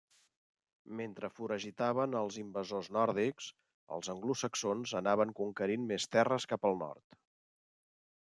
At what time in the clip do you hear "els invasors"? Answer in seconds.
2.21-2.89